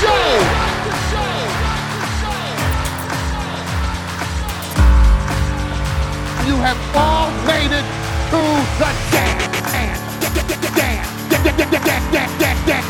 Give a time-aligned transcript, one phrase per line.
[0.00, 0.24] show.
[6.48, 7.84] You have all made it
[8.32, 8.40] to
[8.80, 9.50] the dance.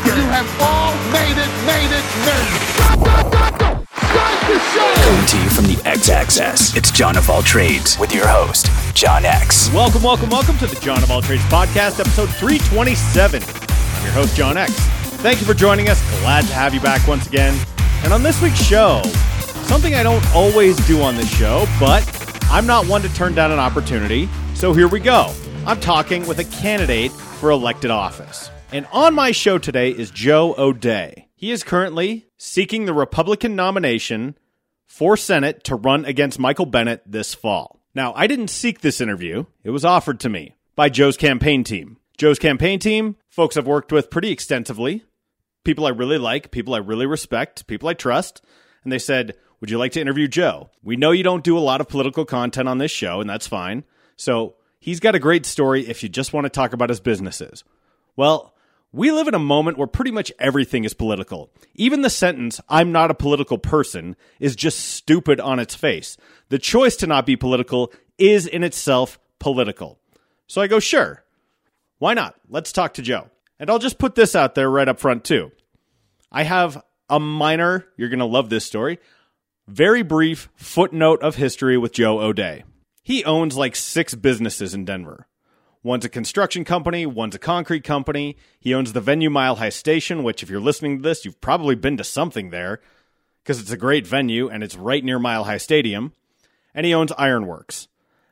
[0.05, 3.87] You have all made it, made it, made it.
[3.91, 4.93] Start the show.
[5.03, 8.67] Coming to you from the X Access, it's John of All Trades with your host,
[8.95, 9.69] John X.
[9.73, 13.43] Welcome, welcome, welcome to the John of All Trades podcast, episode 327.
[13.43, 15.00] I'm your host, John X.
[15.21, 16.01] Thank you for joining us.
[16.21, 17.55] Glad to have you back once again.
[18.03, 19.03] And on this week's show,
[19.65, 22.03] something I don't always do on this show, but
[22.49, 24.27] I'm not one to turn down an opportunity.
[24.55, 25.31] So here we go.
[25.67, 28.49] I'm talking with a candidate for elected office.
[28.71, 31.27] And on my show today is Joe O'Dea.
[31.35, 34.35] He is currently seeking the Republican nomination
[34.87, 37.79] for Senate to run against Michael Bennet this fall.
[37.93, 41.97] Now, I didn't seek this interview, it was offered to me by Joe's campaign team.
[42.17, 45.03] Joe's campaign team, folks I've worked with pretty extensively,
[45.63, 48.41] people I really like, people I really respect, people I trust,
[48.83, 50.69] and they said, Would you like to interview Joe?
[50.83, 53.47] We know you don't do a lot of political content on this show, and that's
[53.47, 53.83] fine.
[54.15, 57.63] So he's got a great story if you just want to talk about his businesses.
[58.15, 58.53] Well,
[58.93, 61.49] we live in a moment where pretty much everything is political.
[61.75, 66.17] Even the sentence, I'm not a political person, is just stupid on its face.
[66.49, 69.97] The choice to not be political is in itself political.
[70.47, 71.23] So I go, sure.
[71.99, 72.35] Why not?
[72.49, 73.29] Let's talk to Joe.
[73.61, 75.51] And I'll just put this out there right up front, too.
[76.31, 78.97] I have a minor, you're going to love this story,
[79.67, 82.63] very brief footnote of history with Joe O'Dea.
[83.03, 85.27] He owns like six businesses in Denver.
[85.83, 88.35] One's a construction company, one's a concrete company.
[88.59, 91.75] He owns the venue Mile High Station, which, if you're listening to this, you've probably
[91.75, 92.81] been to something there
[93.43, 96.13] because it's a great venue and it's right near Mile High Stadium.
[96.73, 97.89] And he owns Ironworks.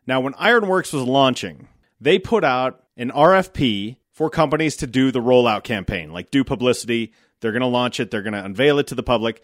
[0.08, 1.68] Now, when Ironworks was launching,
[2.02, 7.14] they put out an RFP for companies to do the rollout campaign, like do publicity.
[7.40, 9.42] They're going to launch it, they're going to unveil it to the public.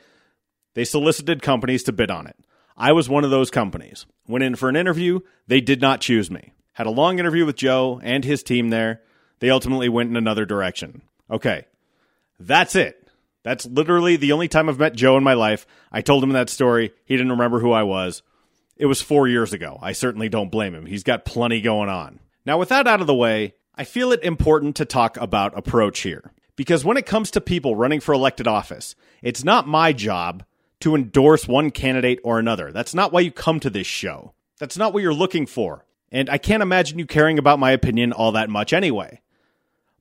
[0.73, 2.35] They solicited companies to bid on it.
[2.75, 4.05] I was one of those companies.
[4.27, 6.51] Went in for an interview, they did not choose me.
[6.73, 9.01] Had a long interview with Joe and his team there.
[9.39, 11.03] They ultimately went in another direction.
[11.31, 11.63] Okay,
[12.37, 13.01] that's it.
[13.43, 15.65] That's literally the only time I've met Joe in my life.
[15.89, 16.91] I told him that story.
[17.05, 18.23] He didn't remember who I was.
[18.75, 19.79] It was four years ago.
[19.81, 20.85] I certainly don't blame him.
[20.85, 22.19] He's got plenty going on.
[22.45, 26.01] Now, with that out of the way, I feel it important to talk about approach
[26.01, 26.31] here.
[26.55, 30.43] Because when it comes to people running for elected office, it's not my job
[30.79, 32.71] to endorse one candidate or another.
[32.71, 34.33] That's not why you come to this show.
[34.59, 35.85] That's not what you're looking for.
[36.11, 39.21] And I can't imagine you caring about my opinion all that much anyway.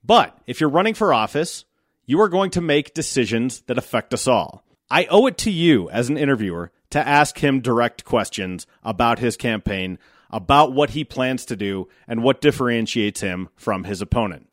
[0.05, 1.65] But if you're running for office,
[2.07, 4.63] you are going to make decisions that affect us all.
[4.91, 9.37] I owe it to you as an interviewer to ask him direct questions about his
[9.37, 9.99] campaign,
[10.34, 14.53] about what he plans to do, and what differentiates him from his opponent.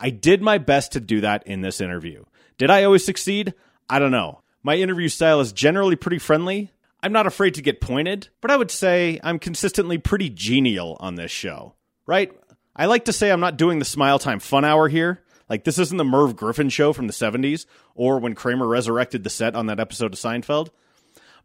[0.00, 2.24] I did my best to do that in this interview.
[2.58, 3.54] Did I always succeed?
[3.88, 4.40] I don't know.
[4.64, 6.72] My interview style is generally pretty friendly.
[7.00, 11.14] I'm not afraid to get pointed, but I would say I'm consistently pretty genial on
[11.14, 11.76] this show,
[12.06, 12.32] right?
[12.74, 15.22] I like to say I'm not doing the Smile Time Fun Hour here.
[15.48, 19.30] Like, this isn't the Merv Griffin show from the 70s or when Kramer resurrected the
[19.30, 20.70] set on that episode of Seinfeld.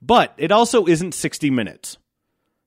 [0.01, 1.97] But it also isn't 60 minutes.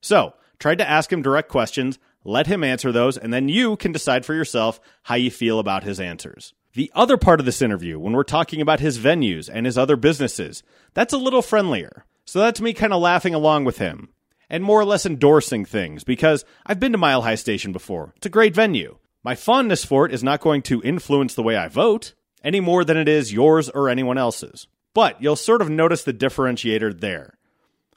[0.01, 3.93] So, tried to ask him direct questions, let him answer those, and then you can
[3.93, 6.53] decide for yourself how you feel about his answers.
[6.75, 9.97] The other part of this interview, when we're talking about his venues and his other
[9.97, 10.63] businesses,
[10.95, 12.05] that's a little friendlier.
[12.25, 14.11] So that's me kind of laughing along with him
[14.51, 18.13] and more or less endorsing things because I've been to Mile High Station before.
[18.17, 18.99] It's a great venue.
[19.23, 22.15] My fondness for it is not going to influence the way I vote
[22.45, 24.67] any more than it is yours or anyone else's.
[24.95, 27.38] But you'll sort of notice the differentiator there.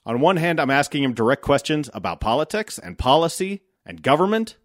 [0.06, 4.58] On one hand, I'm asking him direct questions about politics and policy and government.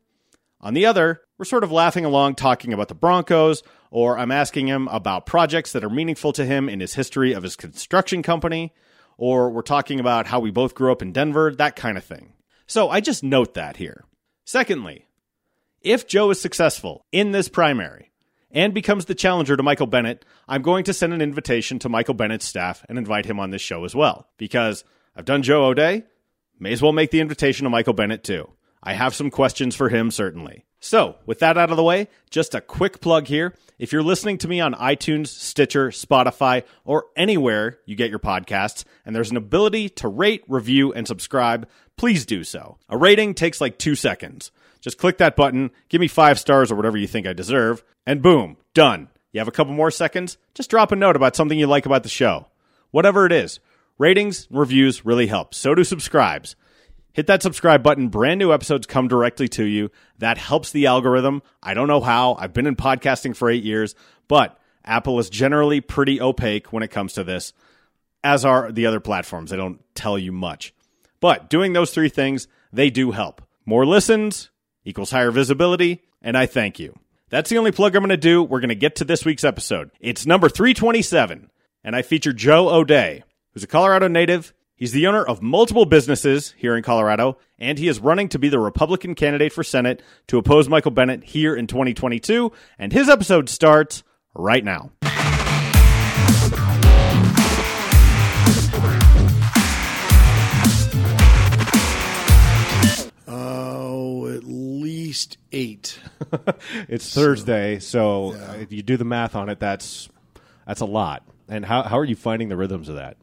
[0.60, 4.66] On the other, we're sort of laughing along talking about the Broncos, or I'm asking
[4.68, 8.72] him about projects that are meaningful to him in his history of his construction company,
[9.18, 12.32] or we're talking about how we both grew up in Denver, that kind of thing.
[12.66, 14.04] So I just note that here.
[14.44, 15.06] Secondly,
[15.82, 18.10] if Joe is successful in this primary
[18.50, 22.14] and becomes the challenger to Michael Bennet, I'm going to send an invitation to Michael
[22.14, 24.28] Bennet's staff and invite him on this show as well.
[24.38, 24.82] Because
[25.16, 26.04] I've done Joe O'Dea.
[26.58, 28.50] may as well make the invitation to Michael Bennet too.
[28.82, 30.64] I have some questions for him, certainly.
[30.78, 33.54] So, with that out of the way, just a quick plug here.
[33.78, 38.84] If you're listening to me on iTunes, Stitcher, Spotify, or anywhere you get your podcasts,
[39.04, 42.78] and there's an ability to rate, review, and subscribe, please do so.
[42.88, 44.52] A rating takes like two seconds.
[44.80, 48.22] Just click that button, give me five stars or whatever you think I deserve, and
[48.22, 49.08] boom, done.
[49.32, 50.36] You have a couple more seconds?
[50.54, 52.46] Just drop a note about something you like about the show.
[52.92, 53.60] Whatever it is.
[53.98, 55.54] Ratings and reviews really help.
[55.54, 56.56] So do subscribes.
[57.12, 58.08] Hit that subscribe button.
[58.08, 59.90] Brand new episodes come directly to you.
[60.18, 61.42] That helps the algorithm.
[61.62, 62.36] I don't know how.
[62.38, 63.94] I've been in podcasting for eight years,
[64.28, 67.54] but Apple is generally pretty opaque when it comes to this,
[68.22, 69.50] as are the other platforms.
[69.50, 70.74] They don't tell you much.
[71.20, 73.40] But doing those three things, they do help.
[73.64, 74.50] More listens
[74.84, 76.98] equals higher visibility, and I thank you.
[77.30, 78.42] That's the only plug I'm going to do.
[78.42, 79.90] We're going to get to this week's episode.
[80.00, 81.50] It's number 327,
[81.82, 83.24] and I feature Joe O'Dea,
[83.56, 84.52] who's a Colorado native.
[84.74, 88.50] He's the owner of multiple businesses here in Colorado, and he is running to be
[88.50, 92.52] the Republican candidate for Senate to oppose Michael Bennet here in 2022.
[92.78, 94.04] And his episode starts
[94.34, 94.90] right now.
[103.26, 105.98] Oh, at least eight.
[106.90, 110.10] it's Thursday, so if you do the math on it, that's
[110.66, 111.22] that's a lot.
[111.48, 113.16] And how how are you finding the rhythms of that?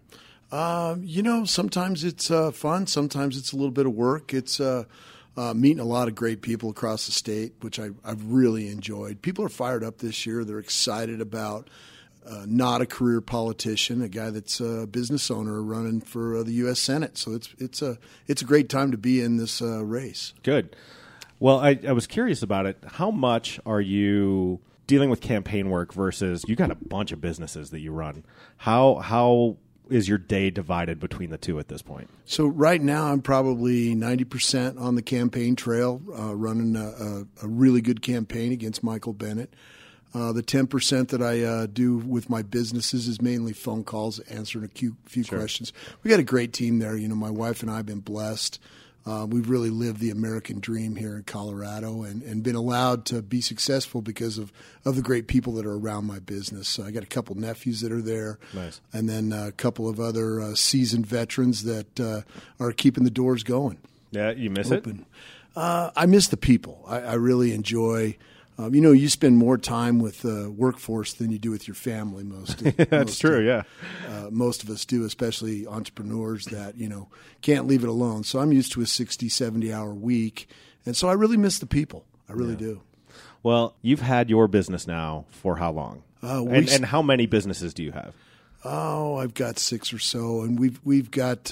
[0.53, 2.85] Um, you know, sometimes it's uh, fun.
[2.85, 4.35] Sometimes it's a little bit of work.
[4.35, 4.83] It's uh,
[5.35, 9.23] uh, meeting a lot of great people across the state, which I, I've really enjoyed.
[9.23, 10.43] People are fired up this year.
[10.43, 11.71] They're excited about
[12.23, 16.53] uh, not a career politician, a guy that's a business owner running for uh, the
[16.53, 16.79] U.S.
[16.79, 17.17] Senate.
[17.17, 17.97] So it's it's a
[18.27, 20.35] it's a great time to be in this race.
[20.43, 20.75] Good.
[21.39, 22.77] Well, I, I was curious about it.
[22.85, 27.71] How much are you dealing with campaign work versus you got a bunch of businesses
[27.71, 28.23] that you run?
[28.57, 29.57] How how
[29.89, 32.09] is your day divided between the two at this point?
[32.25, 37.47] So right now, I'm probably 90% on the campaign trail, uh, running a, a, a,
[37.47, 39.53] really good campaign against Michael Bennet.
[40.13, 44.65] Uh, the 10% that I uh, do with my businesses is mainly phone calls, answering
[44.65, 45.39] a few, few sure.
[45.39, 45.73] questions.
[46.03, 46.95] We got a great team there.
[46.95, 48.59] You know, my wife and I have been blessed.
[49.05, 53.21] Uh, we've really lived the American dream here in Colorado and, and been allowed to
[53.21, 54.53] be successful because of,
[54.85, 56.69] of the great people that are around my business.
[56.69, 58.79] So I got a couple nephews that are there, nice.
[58.93, 62.21] and then a couple of other uh, seasoned veterans that uh,
[62.59, 63.77] are keeping the doors going.
[64.11, 64.99] Yeah, you miss open.
[64.99, 65.05] it.
[65.55, 66.83] Uh, I miss the people.
[66.87, 68.17] I, I really enjoy.
[68.57, 71.75] Um, you know, you spend more time with the workforce than you do with your
[71.75, 72.23] family.
[72.23, 73.39] Most of, that's most true.
[73.39, 73.63] Of, yeah,
[74.07, 77.09] uh, most of us do, especially entrepreneurs that you know
[77.41, 78.23] can't leave it alone.
[78.23, 80.47] So I'm used to a 60, 70 hour week,
[80.85, 82.05] and so I really miss the people.
[82.29, 82.57] I really yeah.
[82.57, 82.81] do.
[83.41, 86.03] Well, you've had your business now for how long?
[86.21, 88.13] Uh, and, and, how many businesses do you have?
[88.63, 91.51] Oh, I've got six or so, and we've we've got.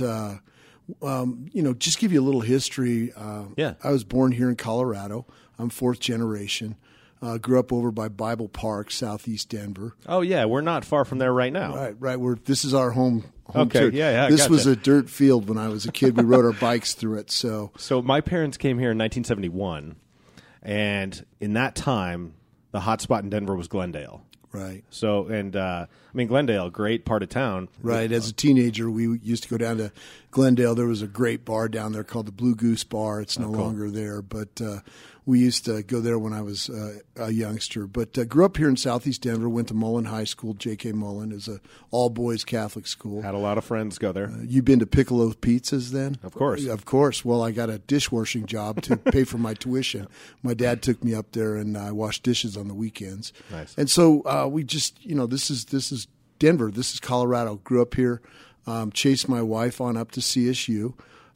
[1.02, 3.14] Um, you know, just give you a little history.
[3.16, 5.26] Uh, yeah, I was born here in Colorado.
[5.58, 6.76] I'm fourth generation.
[7.22, 9.96] Uh, grew up over by Bible Park, southeast Denver.
[10.08, 11.76] Oh yeah, we're not far from there right now.
[11.76, 12.20] Right, right.
[12.20, 13.26] We're this is our home.
[13.46, 13.94] home okay, church.
[13.94, 14.30] yeah, yeah.
[14.30, 14.52] This gotcha.
[14.52, 16.18] was a dirt field when I was a kid.
[16.18, 17.30] We rode our bikes through it.
[17.30, 19.98] So, so my parents came here in 1971,
[20.64, 22.34] and in that time,
[22.72, 24.26] the hot spot in Denver was Glendale.
[24.52, 24.84] Right.
[24.90, 27.70] So, and uh, I mean, Glendale, great part of town.
[27.82, 28.12] Right.
[28.12, 29.94] As a teenager, we used to go down to
[30.30, 30.76] Glendale.
[30.76, 33.22] There was a great bar down there called the Blue Goose Bar.
[33.22, 33.62] It's no oh, cool.
[33.62, 34.80] longer there, but uh,
[35.26, 37.86] we used to go there when I was uh, a youngster.
[37.86, 39.48] But uh, grew up here in Southeast Denver.
[39.48, 40.54] Went to Mullen High School.
[40.54, 40.94] J.K.
[40.94, 41.60] Mullen is a
[41.92, 43.22] all boys Catholic school.
[43.22, 44.28] Had a lot of friends go there.
[44.28, 46.18] Uh, you been to Piccolo Pizzas then?
[46.24, 46.66] Of course.
[46.66, 47.24] Of course.
[47.24, 50.08] Well, I got a dishwashing job to pay for my tuition.
[50.42, 53.32] My dad took me up there, and I washed dishes on the weekends.
[53.52, 53.76] Nice.
[53.78, 56.08] And so uh, we just, you know, this is this is
[56.40, 56.72] Denver.
[56.72, 57.56] This is Colorado.
[57.64, 58.22] Grew up here.
[58.68, 60.94] Um, chased my wife on up to CSU.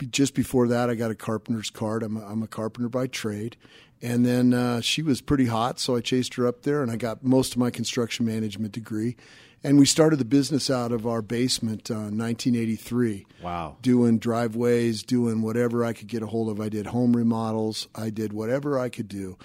[0.09, 2.03] Just before that, I got a carpenter's card.
[2.03, 3.57] I'm a, I'm a carpenter by trade.
[4.01, 6.95] And then uh, she was pretty hot, so I chased her up there, and I
[6.95, 9.15] got most of my construction management degree.
[9.63, 13.25] And we started the business out of our basement uh, 1983.
[13.41, 13.77] Wow.
[13.81, 16.59] Doing driveways, doing whatever I could get a hold of.
[16.59, 19.37] I did home remodels, I did whatever I could do.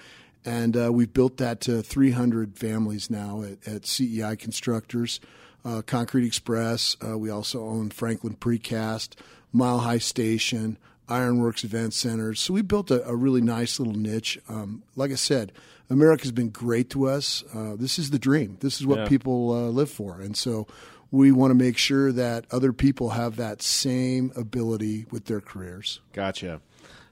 [0.45, 5.19] And uh, we've built that to 300 families now at, at CEI Constructors,
[5.65, 6.97] uh, Concrete Express.
[7.03, 9.15] Uh, we also own Franklin Precast,
[9.53, 10.77] Mile High Station,
[11.09, 12.39] Ironworks Event Centers.
[12.39, 14.39] So we built a, a really nice little niche.
[14.47, 15.51] Um, like I said,
[15.89, 17.43] America's been great to us.
[17.53, 18.57] Uh, this is the dream.
[18.61, 19.07] This is what Yeah.
[19.07, 20.21] people uh, live for.
[20.21, 20.67] And so
[21.11, 25.99] we want to make sure that other people have that same ability with their careers.
[26.13, 26.61] Gotcha.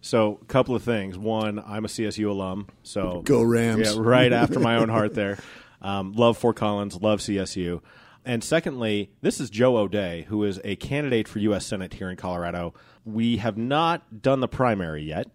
[0.02, 1.18] So, a couple of things.
[1.18, 3.96] One, I'm a CSU alum, so Go Rams.
[3.96, 5.38] Yeah, right after my own heart there.
[5.82, 7.82] Um, love Fort Collins, love CSU.
[8.26, 11.66] And secondly, this is Joe O'Dea, who is a candidate for U.S.
[11.66, 12.74] Senate here in Colorado.
[13.06, 15.28] We have not done the primary yet,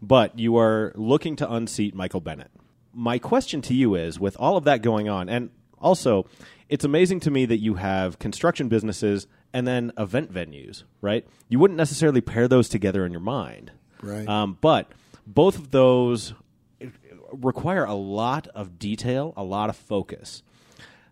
[0.00, 2.50] but you are looking to unseat Michael Bennet.
[2.94, 6.26] My question to you is with all of that going on, and also,
[6.68, 11.26] it's amazing to me that you have construction businesses and then event venues, right?
[11.48, 13.72] You wouldn't necessarily pair those together in your mind.
[14.00, 14.26] Right.
[14.26, 14.90] Um, but
[15.26, 16.34] both of those
[17.32, 20.42] require a lot of detail, a lot of focus.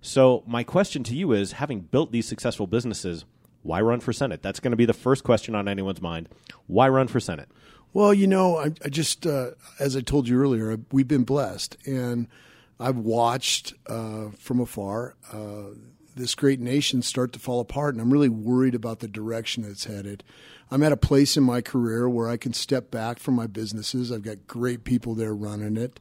[0.03, 3.25] So, my question to you is having built these successful businesses,
[3.63, 4.43] why run for Senate?
[4.43, 6.29] That's going to be the first question on anyone's mind.
[6.67, 7.49] Why run for Senate?
[7.93, 11.77] Well, you know, I, I just, uh, as I told you earlier, we've been blessed.
[11.87, 12.29] And
[12.79, 15.75] I've watched uh, from afar uh,
[16.17, 19.85] this great nation start to fall apart, and I'm really worried about the direction it's
[19.85, 20.25] headed.
[20.71, 24.11] I'm at a place in my career where I can step back from my businesses.
[24.11, 26.01] I've got great people there running it.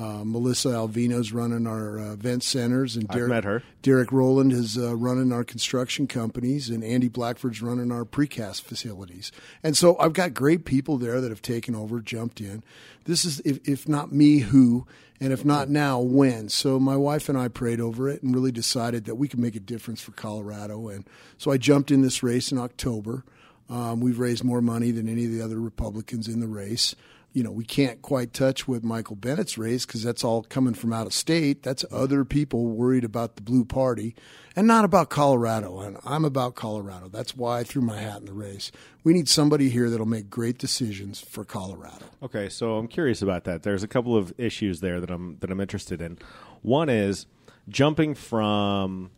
[0.00, 3.62] Uh, Melissa Alvino's running our uh, event centers, and I've Derek, met her.
[3.82, 9.30] Derek Rowland is uh, running our construction companies, and Andy Blackford's running our precast facilities.
[9.62, 12.64] And so I've got great people there that have taken over, jumped in.
[13.04, 14.86] This is, if, if not me, who,
[15.20, 16.48] and if not now, when.
[16.48, 19.54] So my wife and I prayed over it and really decided that we could make
[19.54, 20.88] a difference for Colorado.
[20.88, 23.22] And so I jumped in this race in October.
[23.68, 26.94] Um, we've raised more money than any of the other Republicans in the race
[27.32, 30.92] you know, we can't quite touch what Michael Bennet's raised because that's all coming from
[30.92, 31.62] out of state.
[31.62, 34.16] That's other people worried about the blue party
[34.56, 35.78] and not about Colorado.
[35.80, 37.08] And I'm about Colorado.
[37.08, 38.72] That's why I threw my hat in the race.
[39.04, 42.06] We need somebody here that'll make great decisions for Colorado.
[42.22, 43.62] Okay, so I'm curious about that.
[43.62, 46.18] There's a couple of issues there that I'm that I'm interested in.
[46.62, 47.26] One is
[47.68, 49.10] jumping from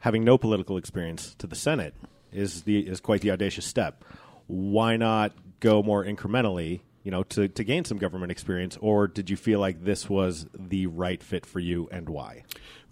[0.00, 1.94] having no political experience to the Senate
[2.32, 4.04] is the is quite the audacious step.
[4.48, 9.30] Why not go more incrementally you know, to, to gain some government experience, or did
[9.30, 12.42] you feel like this was the right fit for you and why?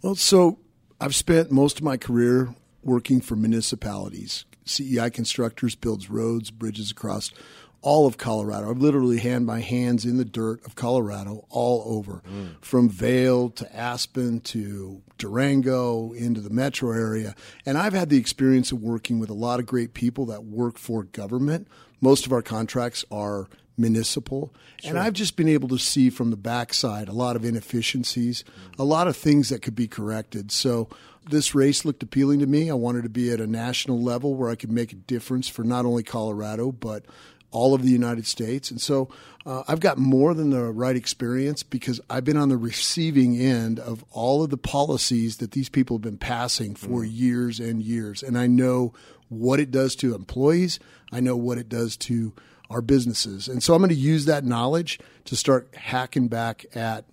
[0.02, 0.58] Well, so
[1.00, 2.54] I've spent most of my career
[2.84, 4.44] working for municipalities.
[4.64, 7.32] CEI Constructors builds roads, bridges across
[7.80, 8.70] all of Colorado.
[8.70, 12.54] I've literally had my hands in the dirt of Colorado all over, mm.
[12.60, 17.34] from Vail to Aspen to Durango into the metro area.
[17.66, 20.78] And I've had the experience of working with a lot of great people that work
[20.78, 21.66] for government.
[22.00, 24.52] Most of our contracts are municipal.
[24.80, 24.90] Sure.
[24.90, 28.44] And I've just been able to see from the backside a lot of inefficiencies,
[28.78, 30.52] a lot of things that could be corrected.
[30.52, 30.88] So
[31.28, 32.70] this race looked appealing to me.
[32.70, 35.62] I wanted to be at a national level where I could make a difference for
[35.62, 37.04] not only Colorado, but
[37.52, 38.70] all of the United States.
[38.70, 39.08] And so
[39.44, 43.78] uh, I've got more than the right experience because I've been on the receiving end
[43.78, 47.10] of all of the policies that these people have been passing for mm.
[47.10, 48.22] years and years.
[48.22, 48.94] And I know
[49.28, 50.78] what it does to employees,
[51.10, 52.32] I know what it does to
[52.72, 53.48] our businesses.
[53.48, 57.04] And so I'm going to use that knowledge to start hacking back at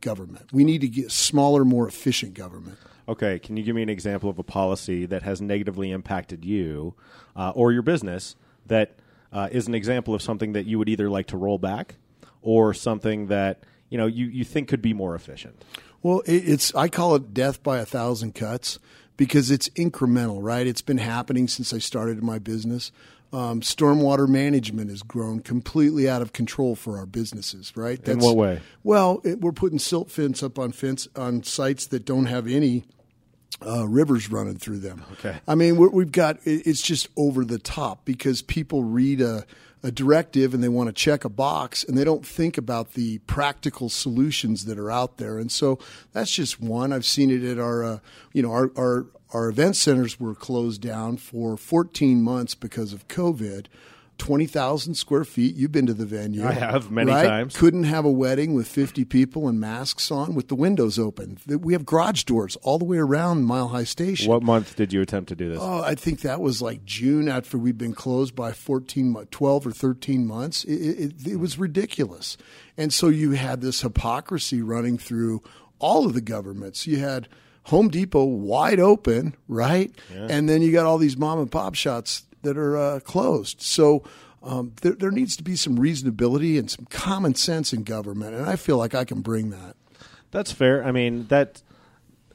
[0.00, 0.52] government.
[0.52, 2.78] We need to get smaller, more efficient government.
[3.06, 6.94] Okay, can you give me an example of a policy that has negatively impacted you
[7.36, 8.34] uh, or your business
[8.66, 8.96] that
[9.32, 11.96] uh, is an example of something that you would either like to roll back
[12.40, 15.62] or something that you know you, you think could be more efficient?
[16.02, 18.78] Well, it's I call it death by a thousand cuts
[19.16, 20.66] because it's incremental, right?
[20.66, 22.90] It's been happening since I started my business
[23.34, 27.72] um, stormwater management has grown completely out of control for our businesses.
[27.76, 28.02] Right?
[28.02, 28.60] That's, In what way?
[28.82, 32.84] Well, it, we're putting silt fence up on fence on sites that don't have any
[33.66, 35.04] uh, rivers running through them.
[35.12, 35.36] Okay.
[35.46, 39.44] I mean, we have got it's just over the top because people read a,
[39.82, 43.18] a directive and they want to check a box and they don't think about the
[43.18, 45.38] practical solutions that are out there.
[45.38, 45.78] And so
[46.12, 46.92] that's just one.
[46.92, 47.98] I've seen it at our, uh,
[48.32, 53.08] you know, our, our our event centers were closed down for 14 months because of
[53.08, 53.66] COVID.
[54.16, 55.56] 20,000 square feet.
[55.56, 56.46] You've been to the venue.
[56.46, 57.26] I have many right?
[57.26, 57.56] times.
[57.56, 61.38] Couldn't have a wedding with 50 people and masks on with the windows open.
[61.48, 64.30] We have garage doors all the way around Mile High Station.
[64.30, 65.58] What month did you attempt to do this?
[65.60, 69.72] Oh, I think that was like June after we'd been closed by 14, 12 or
[69.72, 70.62] 13 months.
[70.62, 72.36] It, it, it was ridiculous.
[72.76, 75.42] And so you had this hypocrisy running through
[75.80, 76.86] all of the governments.
[76.86, 77.26] You had–
[77.64, 79.92] Home Depot wide open, right?
[80.12, 80.26] Yeah.
[80.30, 83.62] And then you got all these mom and pop shops that are uh, closed.
[83.62, 84.04] So
[84.42, 88.46] um, there, there needs to be some reasonability and some common sense in government, and
[88.46, 89.76] I feel like I can bring that.
[90.30, 90.84] That's fair.
[90.84, 91.62] I mean that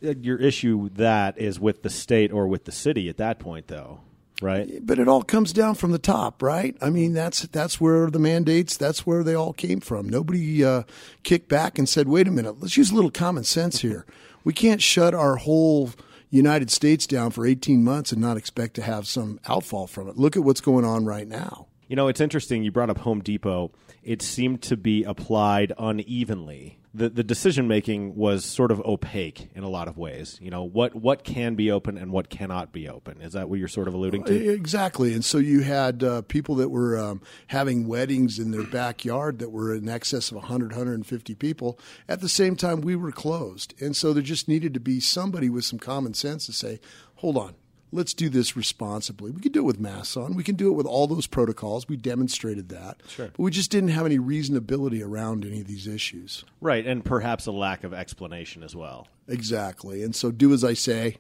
[0.03, 3.67] uh, your issue that is with the state or with the city at that point,
[3.67, 3.99] though
[4.41, 4.85] right?
[4.85, 6.75] But it all comes down from the top, right?
[6.81, 10.07] I mean, that's that's where the mandates, that's where they all came from.
[10.07, 10.83] Nobody uh,
[11.23, 14.05] kicked back and said, "Wait a minute, let's use a little common sense here."
[14.43, 15.91] we can't shut our whole
[16.29, 20.17] United States down for 18 months and not expect to have some outfall from it.
[20.17, 21.67] Look at what's going on right now.
[21.87, 22.63] You know, it's interesting.
[22.63, 23.71] You brought up Home Depot.
[24.03, 29.63] It seemed to be applied unevenly the, the decision making was sort of opaque in
[29.63, 30.39] a lot of ways.
[30.41, 33.21] You know, what, what can be open and what cannot be open.
[33.21, 34.49] Is that what you're sort of alluding to?
[34.53, 35.13] Exactly.
[35.13, 39.51] And so you had uh, people that were um, having weddings in their backyard that
[39.51, 41.79] were in excess of 100, 150 people.
[42.07, 43.79] At the same time, we were closed.
[43.79, 46.79] And so there just needed to be somebody with some common sense to say,
[47.15, 47.55] hold on,
[47.91, 49.31] let's do this responsibly.
[49.31, 50.35] We can do it with masks on.
[50.35, 51.87] We can do it with all those protocols.
[51.87, 53.01] We demonstrated that.
[53.07, 53.27] Sure.
[53.27, 56.45] But we just didn't have any reasonability around any of these issues.
[56.61, 59.07] Right, and perhaps a lack of explanation as well.
[59.27, 60.03] Exactly.
[60.03, 61.17] And so do as I say.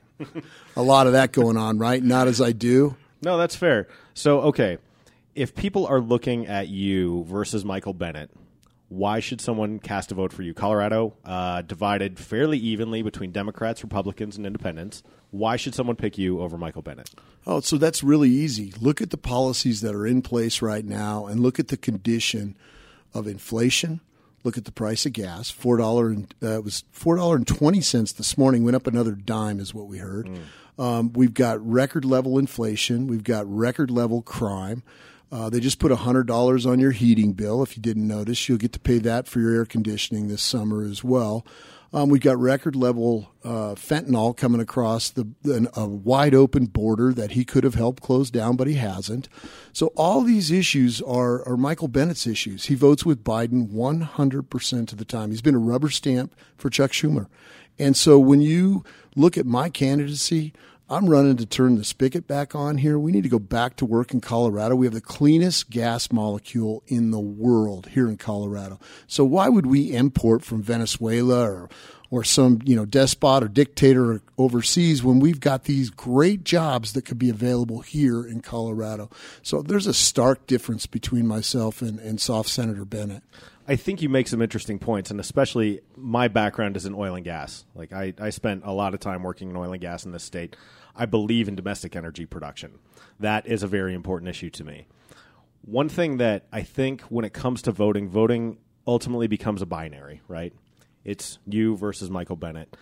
[0.75, 2.03] a lot of that going on, right?
[2.03, 2.95] Not as I do.
[3.21, 3.87] No, that's fair.
[4.13, 4.77] So, okay,
[5.35, 8.29] if people are looking at you versus Michael Bennet,
[8.89, 10.53] Why should someone cast a vote for you?
[10.55, 15.03] Colorado uh, divided fairly evenly between Democrats, Republicans, and Independents.
[15.31, 17.11] Why should someone pick you over Michael Bennet?
[17.45, 18.73] Oh, so that's really easy.
[18.79, 22.55] Look at the policies that are in place right now, and look at the condition
[23.13, 24.01] of inflation.
[24.43, 25.49] Look at the price of gas.
[25.49, 28.63] Four dollar and uh, it was four dollar and twenty cents this morning.
[28.63, 30.27] Went up another dime, is what we heard.
[30.27, 30.39] Mm.
[30.79, 33.07] Um, we've got record level inflation.
[33.07, 34.81] We've got record level crime.
[35.31, 37.61] Uh, they just put $100 on your heating bill.
[37.61, 40.81] If you didn't notice, you'll get to pay that for your air conditioning this summer
[40.81, 41.45] as well.
[41.91, 45.27] Um, we've got record level uh, fentanyl coming across the,
[45.75, 49.27] a wide open border that he could have helped close down, but he hasn't.
[49.73, 52.65] So all these issues are, are Michael Bennet's issues.
[52.65, 55.31] He votes with Biden 100% of the time.
[55.31, 57.27] He's been a rubber stamp for Chuck Schumer.
[57.79, 58.83] And so when you
[59.15, 60.53] look at my candidacy,
[60.91, 62.97] I'm running to turn the spigot back on here.
[62.97, 64.75] We need to go back to work in Colorado.
[64.75, 68.79] We have the cleanest gas molecule in the world here in Colorado.
[69.05, 71.69] So why would we import from Venezuela or
[72.11, 77.05] or some you know despot or dictator overseas when we've got these great jobs that
[77.05, 79.11] could be available here in Colorado?
[79.43, 83.21] So there's a stark difference between myself and, and soft Senator Bennet.
[83.69, 87.23] I think you make some interesting points, and especially my background is in oil and
[87.23, 87.65] gas.
[87.75, 90.23] Like I, I spent a lot of time working in oil and gas in this
[90.23, 90.55] state.
[90.95, 92.79] I believe in domestic energy production.
[93.19, 94.87] That is a very important issue to me.
[95.61, 98.57] One thing that I think when it comes to voting, voting
[98.87, 100.51] ultimately becomes a binary, right?
[101.05, 102.75] It's you versus Michael Bennet.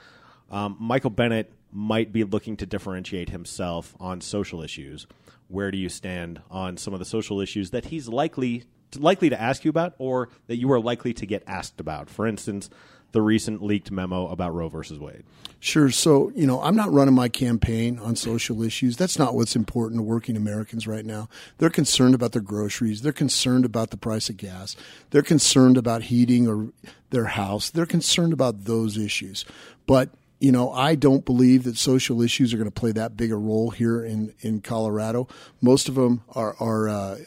[0.50, 5.06] Um, Michael Bennet might be looking to differentiate himself on social issues.
[5.50, 8.64] Where do you stand on some of the social issues that he's likely
[8.96, 12.10] likely to ask you about, or that you are likely to get asked about?
[12.10, 12.70] For instance,
[13.12, 15.24] the recent leaked memo about Roe versus Wade?
[15.60, 15.90] Sure.
[15.90, 18.96] So, you know, I'm not running my campaign on social issues.
[18.96, 21.30] That's not what's important to working Americans right now.
[21.58, 23.02] They're concerned about their groceries.
[23.02, 24.76] They're concerned about the price of gas.
[25.10, 26.72] They're concerned about heating or
[27.10, 27.70] their house.
[27.70, 29.46] They're concerned about those issues.
[29.88, 33.32] But you know, I don't believe that social issues are going to play that big
[33.32, 35.28] a role here in, in Colorado.
[35.62, 37.18] Most of them are, are uh,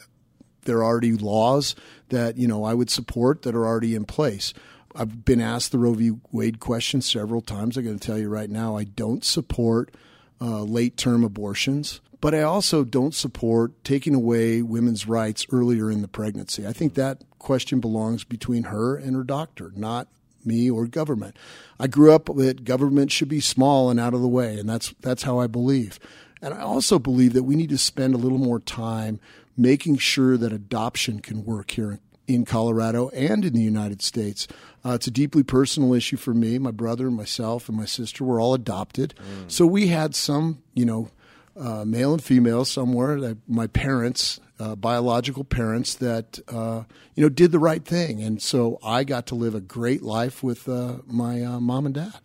[0.63, 1.75] there are already laws
[2.09, 4.53] that, you know, I would support that are already in place.
[4.95, 6.11] I've been asked the Roe v.
[6.31, 7.77] Wade question several times.
[7.77, 9.95] I'm going to tell you right now, I don't support
[10.41, 16.01] uh, late term abortions, but I also don't support taking away women's rights earlier in
[16.01, 16.67] the pregnancy.
[16.67, 20.07] I think that question belongs between her and her doctor, not
[20.45, 21.35] me or government.
[21.79, 24.93] I grew up that government should be small and out of the way, and that's
[25.01, 25.99] that's how I believe.
[26.41, 29.19] And I also believe that we need to spend a little more time
[29.57, 34.47] making sure that adoption can work here in Colorado and in the United States.
[34.85, 36.57] Uh, it's a deeply personal issue for me.
[36.57, 39.13] My brother, and myself, and my sister were all adopted.
[39.17, 39.51] Mm.
[39.51, 41.09] So we had some, you know,
[41.59, 43.19] uh, male and female somewhere.
[43.19, 46.83] That my parents, uh, biological parents, that uh,
[47.15, 50.41] you know did the right thing, and so I got to live a great life
[50.41, 52.19] with uh, my uh, mom and dad.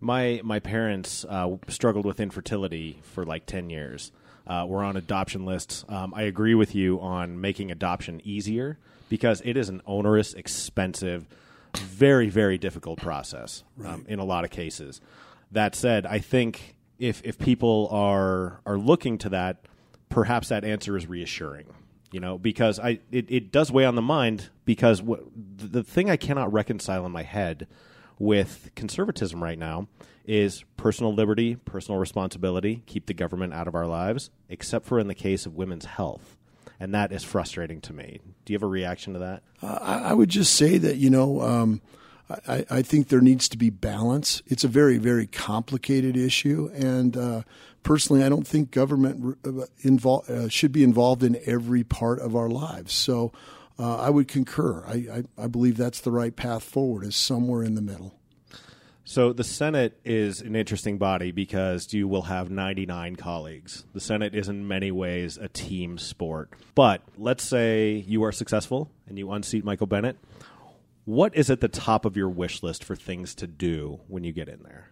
[0.00, 1.24] My my parents
[1.68, 4.10] struggled with infertility for like ten years.
[4.46, 5.84] We're on adoption lists.
[5.88, 8.78] Um, I agree with you on making adoption easier
[9.08, 11.26] because it is an onerous, expensive
[11.76, 13.94] very very difficult process um, right.
[13.94, 15.00] um, in a lot of cases.
[15.50, 19.64] That said, I think if if people are are looking to that,
[20.08, 21.66] perhaps that answer is reassuring.
[22.10, 26.10] You know, because I it, it does weigh on the mind because w- the thing
[26.10, 27.66] I cannot reconcile in my head
[28.18, 29.88] with conservatism right now
[30.24, 35.08] is personal liberty, personal responsibility, keep the government out of our lives, except for in
[35.08, 36.36] the case of women's health
[36.82, 38.18] and that is frustrating to me.
[38.44, 39.44] Do you have a reaction to that?
[39.62, 41.40] Uh, I, would just say that you know.
[41.40, 41.80] Um,
[42.48, 44.42] I, I, think there needs to be balance.
[44.46, 47.42] It's a very, very complicated issue, and uh,
[47.84, 52.34] personally, I don't think government uh, invol- uh, should be involved in every part of
[52.34, 52.92] our lives.
[52.92, 53.32] So,
[53.78, 54.84] uh, I would concur.
[54.86, 58.14] I, I, I believe that's the right path forward, is somewhere in the middle.
[59.04, 63.84] So the Senate is an interesting body because you will have 99 colleagues.
[63.92, 66.50] The Senate is in many ways a team sport.
[66.74, 70.18] But let's say you are successful and you unseat Michael Bennet.
[71.04, 74.32] What is at the top of your wish list for things to do when you
[74.32, 74.90] get in there?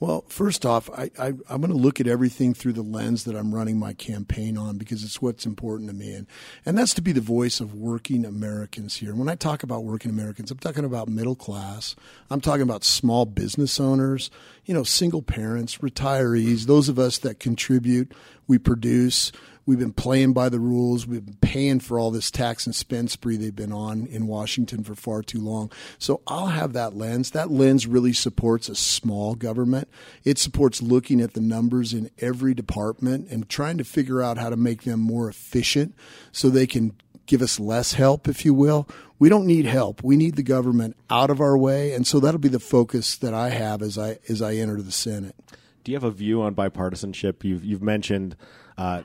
[0.00, 3.36] Well, first off, I, I, am going to look at everything through the lens that
[3.36, 6.14] I'm running my campaign on because it's what's important to me.
[6.14, 6.26] And,
[6.64, 9.10] and that's to be the voice of working Americans here.
[9.10, 11.96] And when I talk about working Americans, I'm talking about middle class.
[12.30, 14.30] I'm talking about small business owners,
[14.64, 18.12] you know, single parents, retirees, those of us that contribute,
[18.48, 19.32] we produce,
[19.70, 21.06] We've been playing by the rules.
[21.06, 24.82] We've been paying for all this tax and spend spree they've been on in Washington
[24.82, 25.70] for far too long.
[25.96, 27.30] So I'll have that lens.
[27.30, 29.88] That lens really supports a small government.
[30.24, 34.50] It supports looking at the numbers in every department and trying to figure out how
[34.50, 35.94] to make them more efficient
[36.32, 38.88] so they can give us less help, if you will.
[39.20, 40.02] We don't need help.
[40.02, 43.34] We need the government out of our way, and so that'll be the focus that
[43.34, 45.36] I have as I as I enter the Senate.
[45.84, 47.44] Do you have a view on bipartisanship?
[47.44, 48.34] You've you've mentioned
[48.76, 49.02] uh,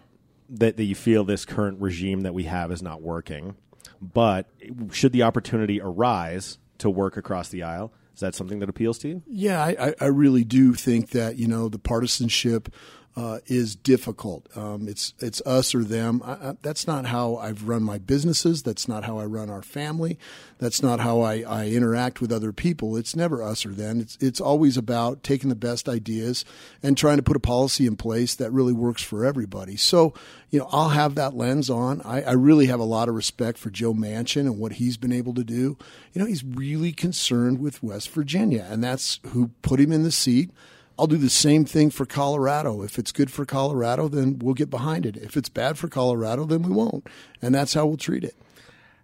[0.50, 3.56] that that you feel this current regime that we have is not working,
[4.02, 4.50] but
[4.92, 9.08] should the opportunity arise to work across the aisle, is that something that appeals to
[9.08, 9.24] you?
[9.28, 12.70] Yeah, I, I really do think that you know the partisanship
[13.18, 14.46] uh, is difficult.
[14.58, 16.22] Um, it's it's us or them.
[16.26, 18.64] I, I, that's not how I've run my businesses.
[18.64, 20.20] That's not how I run our family.
[20.58, 22.98] That's not how I, I interact with other people.
[22.98, 24.02] It's never us or them.
[24.02, 26.44] It's it's always about taking the best ideas
[26.84, 29.78] and trying to put a policy in place that really works for everybody.
[29.78, 30.14] So
[30.50, 32.02] you know I'll have that lens on.
[32.02, 35.14] I, I really have a lot of respect for Joe Manchin and what he's been
[35.14, 35.78] able to do.
[36.12, 40.12] You know he's really concerned with West Virginia, and that's who put him in the
[40.12, 40.52] seat.
[40.98, 42.82] I'll do the same thing for Colorado.
[42.82, 45.18] If it's good for Colorado, then we'll get behind it.
[45.18, 47.08] If it's bad for Colorado, then we won't.
[47.42, 48.36] And that's how we'll treat it.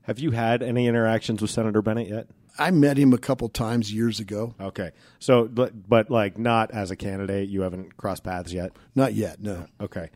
[0.03, 2.27] Have you had any interactions with Senator Bennet yet?
[2.57, 4.55] I met him a couple times years ago.
[4.59, 4.91] Okay.
[5.19, 8.71] So, but, but like not as a candidate, you haven't crossed paths yet?
[8.95, 9.67] Not yet, no.
[9.79, 10.09] Okay.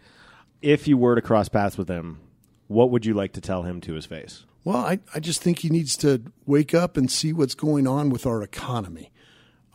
[0.62, 2.20] If you were to cross paths with him,
[2.68, 4.46] what would you like to tell him to his face?
[4.64, 8.10] Well, I, I just think he needs to wake up and see what's going on
[8.10, 9.12] with our economy.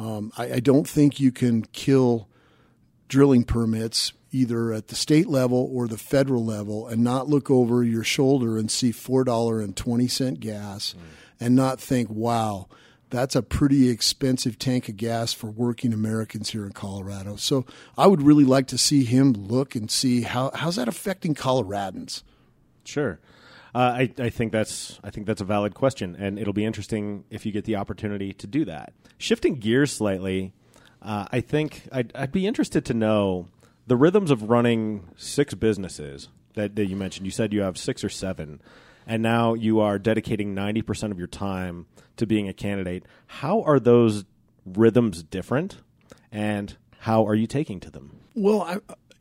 [0.01, 2.27] Um, I, I, don't think you can kill
[3.09, 7.85] drilling permits either at the state level or the federal level and not look over
[7.85, 11.03] your shoulder and see $4.20 gas mm.
[11.39, 12.67] and not think, wow,
[13.11, 17.37] that's a pretty expensive tank of gas for working Americans here in Colorado.
[17.37, 17.67] So
[17.99, 22.23] I would really like to see him look and see how how's that affecting Coloradans.
[22.85, 23.19] Sure.
[23.75, 27.25] Uh, I, I, think that's I think that's a valid question, and it'll be interesting
[27.31, 28.93] if you get the opportunity to do that.
[29.17, 30.53] Shifting gears slightly,
[31.03, 33.49] uh, I think I'd, I'd, be interested to know
[33.87, 37.27] the rhythms of running six businesses that, that you mentioned.
[37.27, 38.61] You said you have six or seven,
[39.07, 43.05] and now you are dedicating ninety percent of your time to being a candidate.
[43.27, 44.25] How are those
[44.67, 45.77] rhythms different,
[46.33, 48.19] and how are you taking to them?
[48.35, 48.79] Well, I,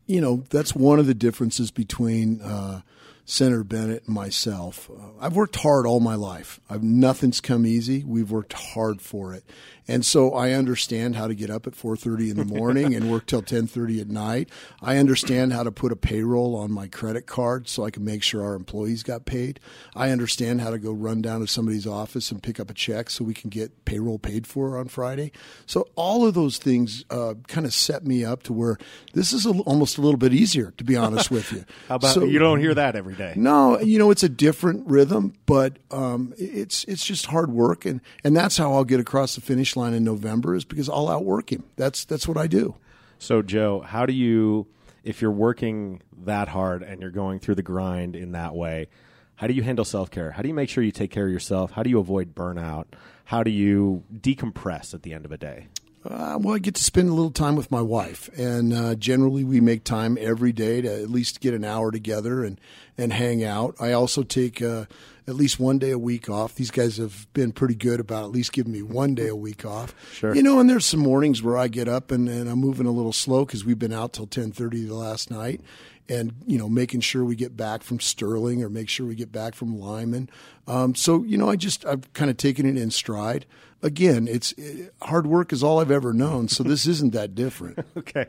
[0.08, 2.42] you know that's one of the differences between.
[2.42, 2.82] Uh,
[3.30, 4.90] Senator Bennet and myself.
[4.90, 6.60] Uh, I've worked hard all my life.
[6.68, 8.04] I've, nothing's come easy.
[8.04, 9.44] We've worked hard for it.
[9.90, 13.26] And so I understand how to get up at 4:30 in the morning and work
[13.26, 14.50] till 10:30 at night.
[14.84, 18.22] I understand how to put a payroll on my credit card so I can make
[18.22, 19.60] sure our employees got paid.
[19.96, 23.10] I understand how to go run down to somebody's office and pick up a check
[23.10, 25.32] so we can get payroll paid for on Friday.
[25.66, 28.78] So all of those things uh, kind of set me up to where
[29.14, 31.66] this is a, almost a little bit easier, to be honest with you.
[31.88, 33.34] how about so, you don't hear that every day?
[33.36, 38.02] No, you know it's a different rhythm, but um, it's it's just hard work, and
[38.24, 41.52] and that's how I'll get across the finish line in November is because I'll outwork
[41.52, 41.64] him.
[41.76, 42.76] That's that's what I do.
[43.20, 44.68] So, Joe, how do you,
[45.04, 48.88] if you're working that hard and you're going through the grind in that way,
[49.36, 50.32] how do you handle self care?
[50.32, 51.72] How do you make sure you take care of yourself?
[51.72, 52.86] How do you avoid burnout?
[53.26, 55.68] How do you decompress at the end of a day?
[56.04, 59.44] Uh, well, I get to spend a little time with my wife, and uh, generally
[59.44, 62.60] we make time every day to at least get an hour together and
[63.00, 63.76] and hang out.
[63.80, 64.86] I also take uh,
[65.26, 66.56] at least one day a week off.
[66.56, 69.64] These guys have been pretty good about at least giving me one day a week
[69.64, 69.96] off.
[70.12, 70.36] Sure.
[70.36, 72.92] You know, and there's some mornings where I get up and, and I'm moving a
[72.92, 75.62] little slow because we've been out till 10:30 the last night,
[76.10, 79.32] and you know making sure we get back from Sterling or make sure we get
[79.32, 80.30] back from Limon.
[80.68, 83.46] Um, so you know, I just I've kind of taken it in stride.
[83.82, 87.80] Again, it's it, hard work is all I've ever known, so this isn't that different.
[87.98, 88.26] okay,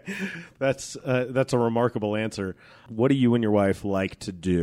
[0.59, 2.55] that's uh, that's a remarkable answer.
[2.89, 4.60] What do you and your wife like to do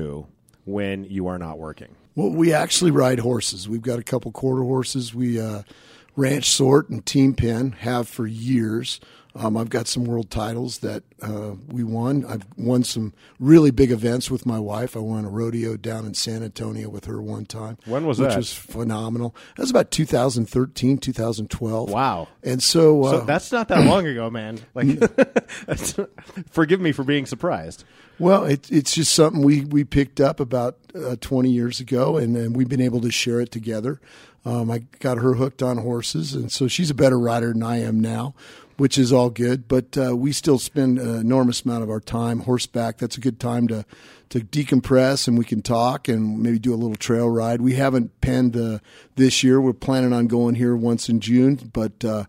[0.65, 1.95] when you are not working?
[2.15, 3.69] Well, we actually ride horses.
[3.69, 5.13] We've got a couple quarter horses.
[5.13, 5.63] We uh,
[6.15, 8.99] ranch sort and team pen have for years.
[9.39, 12.25] Um, I've got some world titles that uh, we won.
[12.25, 14.97] I've won some really big events with my wife.
[14.97, 17.77] I won a rodeo down in San Antonio with her one time.
[17.85, 18.37] When was which that?
[18.37, 19.35] Which was phenomenal.
[19.55, 21.89] That was about 2013, 2012.
[21.89, 22.27] Wow.
[22.41, 24.59] And so, uh, so that's not that long ago, man.
[24.73, 24.87] Like,
[26.49, 27.83] forgive me for being surprised.
[28.17, 32.35] Well, it, it's just something we, we picked up about uh, 20 years ago, and,
[32.35, 34.01] and we've been able to share it together.
[34.45, 37.81] Um, I got her hooked on horses, and so she's a better rider than I
[37.81, 38.33] am now
[38.77, 39.67] which is all good.
[39.67, 42.97] But uh, we still spend an enormous amount of our time horseback.
[42.97, 43.85] That's a good time to
[44.29, 47.61] to decompress, and we can talk and maybe do a little trail ride.
[47.61, 48.79] We haven't penned uh,
[49.15, 49.61] this year.
[49.61, 52.25] We're planning on going here once in June, but uh,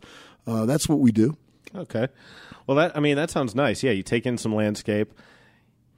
[0.46, 1.36] uh that's what we do.
[1.74, 2.08] Okay.
[2.66, 3.82] Well, that I mean that sounds nice.
[3.82, 5.12] Yeah, you take in some landscape,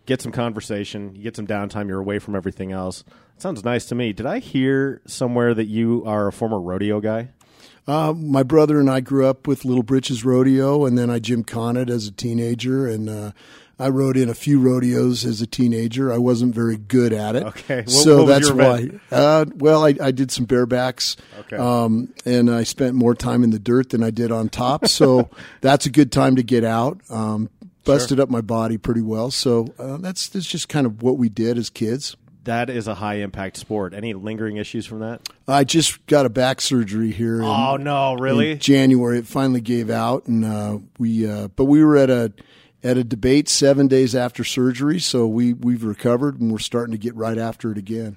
[0.07, 1.89] get some conversation, you get some downtime.
[1.89, 3.05] You're away from everything else.
[3.37, 4.13] Sounds nice to me.
[4.13, 7.31] Did I hear somewhere that you are a former rodeo guy?
[7.87, 11.45] Uh, my brother and I grew up with Little Britches Rodeo, and then I Jim
[11.77, 13.33] it as a teenager, and uh,
[13.79, 16.13] I rode in a few rodeos as a teenager.
[16.13, 17.45] I wasn't very good at it.
[17.45, 17.77] Okay.
[17.83, 18.91] What- so what that's why.
[19.11, 21.17] Uh, well, I, I did some barebacks.
[21.41, 21.57] Okay.
[21.57, 24.87] Um, and I spent more time in the dirt than I did on top.
[24.87, 25.31] So
[25.63, 27.01] that's a good time to get out.
[27.11, 27.49] Um,
[27.85, 29.31] busted up my body pretty well.
[29.31, 32.17] So uh, that's that's just kind of what we did as kids.
[32.51, 33.95] That is a high impact sport.
[33.95, 35.29] Any lingering issues from that?
[35.47, 37.37] I just got a back surgery here.
[37.37, 38.51] In, Oh no, really?
[38.53, 39.19] in January.
[39.19, 41.31] It finally gave out, and uh, we.
[41.31, 42.33] Uh, but we were at a
[42.83, 46.99] at a debate seven days after surgery, so we we've recovered and we're starting to
[46.99, 48.17] get right after it again.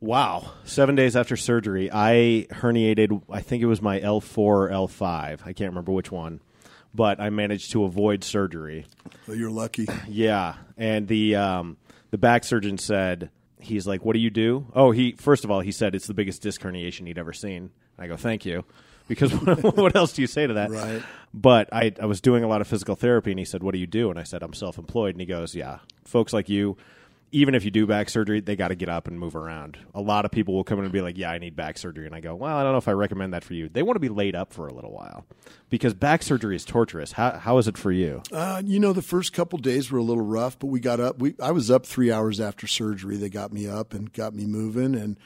[0.00, 0.50] Wow.
[0.64, 5.40] Seven days after surgery, I herniated, I think it was my L4 or L5.
[5.44, 6.40] I can't remember which one,
[6.94, 8.86] but I managed to avoid surgery.
[9.26, 9.86] So you're lucky.
[10.08, 10.54] Yeah.
[10.78, 11.76] And the, um,
[12.10, 14.66] the back surgeon said, he's like, what do you do?
[14.74, 17.70] Oh, he, first of all, he said it's the biggest disc herniation he'd ever seen.
[17.98, 18.64] I go, thank you.
[19.08, 20.70] Because what else do you say to that?
[20.70, 21.02] Right.
[21.34, 23.80] But I, I was doing a lot of physical therapy, and he said, "What do
[23.80, 26.76] you do?" And I said, "I'm self-employed." And he goes, "Yeah, folks like you,
[27.32, 29.78] even if you do back surgery, they got to get up and move around.
[29.94, 32.06] A lot of people will come in and be like, "Yeah, I need back surgery,"
[32.06, 33.68] and I go, "Well, I don't know if I recommend that for you.
[33.68, 35.24] They want to be laid up for a little while
[35.68, 37.12] because back surgery is torturous.
[37.12, 38.22] How how is it for you?
[38.32, 41.18] Uh, you know, the first couple days were a little rough, but we got up.
[41.18, 43.16] We I was up three hours after surgery.
[43.16, 45.16] They got me up and got me moving, and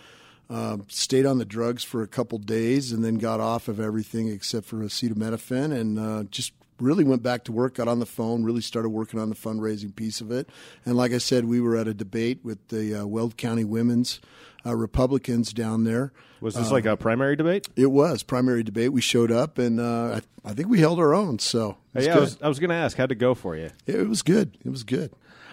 [0.51, 4.29] um, stayed on the drugs for a couple days, and then got off of everything
[4.29, 7.75] except for acetaminophen, and uh, just really went back to work.
[7.75, 10.49] Got on the phone, really started working on the fundraising piece of it,
[10.85, 14.21] and like I said, we were at a debate with the uh, Weld County Women's
[14.67, 16.13] uh, Republicans down there.
[16.41, 17.69] Was this like a primary debate?
[17.75, 18.93] It was primary debate.
[18.93, 21.39] We showed up, and uh, I, I think we held our own.
[21.39, 22.21] So yeah, I good.
[22.21, 23.71] was, I was going to ask how'd it go for you.
[23.87, 24.59] it was good.
[24.65, 25.11] It was good.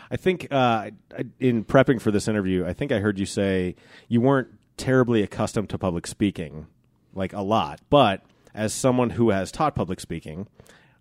[0.09, 3.75] I think uh, I- in prepping for this interview, I think I heard you say
[4.09, 6.67] you weren't terribly accustomed to public speaking,
[7.13, 7.79] like a lot.
[7.89, 10.47] But as someone who has taught public speaking,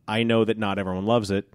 [0.07, 1.49] I know that not everyone loves it.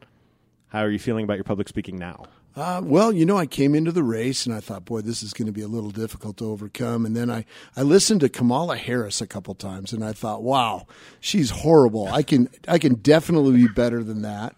[0.67, 2.25] How are you feeling about your public speaking now?
[2.55, 5.34] Uh, well, you know, I came into the race and I thought, boy, this is
[5.34, 7.05] going to be a little difficult to overcome.
[7.05, 7.43] And then I,
[7.75, 10.88] I listened to Kamala Harris a couple times and I thought, wow,
[11.19, 12.08] she's horrible.
[12.08, 14.55] I can, I can definitely be better than that.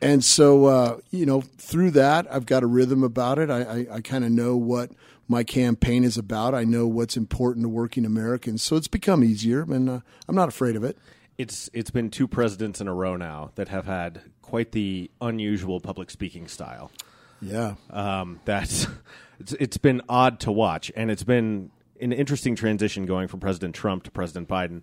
[0.00, 3.50] And, so, uh, you know, through that, I've got a rhythm about it.
[3.50, 4.90] I, I, I kind of know what
[5.28, 6.56] my campaign is about.
[6.56, 8.62] I know what's important to working Americans.
[8.64, 10.98] So it's become easier and uh, I'm not afraid of it.
[11.38, 15.80] It's it's been two presidents in a row now that have had quite the unusual
[15.80, 16.90] public speaking style.
[17.40, 17.74] Yeah.
[17.90, 18.86] um, that's
[19.40, 23.74] it's, it's been odd to watch, and it's been an interesting transition going from President
[23.74, 24.82] Trump to President Biden,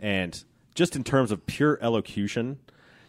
[0.00, 2.58] and just in terms of pure elocution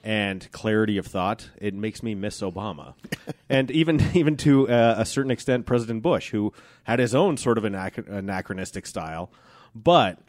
[0.03, 2.93] and clarity of thought, it makes me miss Obama,
[3.49, 6.53] and even even to uh, a certain extent, President Bush, who
[6.85, 9.29] had his own sort of anac- anachronistic style,
[9.75, 10.19] but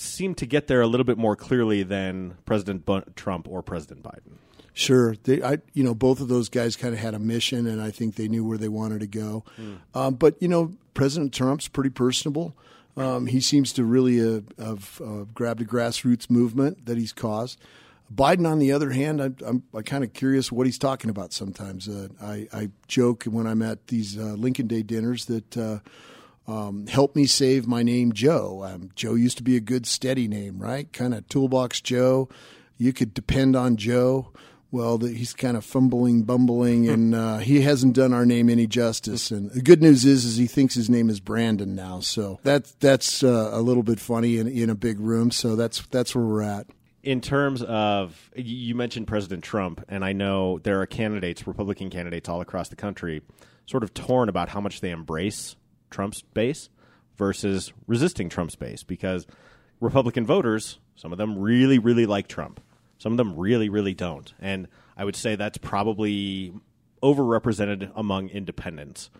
[0.00, 4.02] seemed to get there a little bit more clearly than President Bu- Trump or President
[4.02, 4.38] Biden.
[4.72, 7.80] Sure, they, I, you know, both of those guys kind of had a mission, and
[7.80, 9.42] I think they knew where they wanted to go.
[9.94, 12.54] Um, but you know, President Trump's pretty personable.
[12.94, 17.58] Um, he seems to really uh, have uh, grabbed a grassroots movement that he's caused.
[18.14, 21.32] Biden, on the other hand, I, I'm, I'm kind of curious what he's talking about.
[21.32, 25.56] Sometimes uh, I, I joke when I'm at these uh, Lincoln Day dinners that.
[26.48, 28.64] Um, help me save my name Joe.
[28.64, 30.92] Um, Joe used to be a good steady name, right?
[30.92, 32.28] Kind of toolbox Joe.
[32.78, 34.32] You could depend on Joe.
[34.70, 38.66] Well, the, he's kind of fumbling, bumbling, and uh, he hasn't done our name any
[38.66, 39.30] justice.
[39.30, 42.00] And the good news is, is he thinks his name is Brandon now.
[42.00, 45.30] So that that's uh, a little bit funny in, in a big room.
[45.30, 46.66] So that's that's where we're at.
[47.02, 52.28] in terms of you mentioned President Trump, and I know there are candidates, Republican candidates
[52.28, 53.22] all across the country,
[53.66, 55.56] sort of torn about how much they embrace
[55.90, 56.68] Trump's base
[57.16, 59.26] versus resisting Trump's base because
[59.80, 62.60] Republican voters, some of them really, really like Trump.
[62.98, 64.32] Some of them really, really don't.
[64.40, 66.52] And I would say that's probably
[67.02, 69.10] overrepresented among independents.